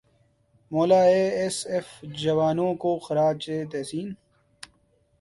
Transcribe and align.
مولا 0.71 1.01
A 1.11 1.23
S 1.39 1.57
F 1.71 1.87
جوانوں 2.21 2.73
کو 2.81 2.91
خراج 3.05 3.49
تحسین 3.71 4.07